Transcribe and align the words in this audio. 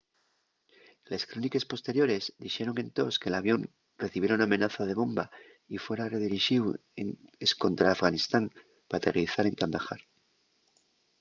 les 1.11 1.23
cróniques 1.29 1.67
posteriores 1.71 2.23
dixeron 2.43 2.75
entós 2.85 3.13
que 3.21 3.31
l’avión 3.33 3.61
recibiera 4.03 4.37
una 4.37 4.47
amenaza 4.49 4.81
de 4.85 4.97
bomba 5.01 5.25
y 5.73 5.75
fuera 5.85 6.09
redirixíu 6.15 6.63
escontra 7.45 7.87
afganistán 7.89 8.45
p'aterrizar 8.89 9.45
en 9.47 9.55
kandahar 9.61 10.01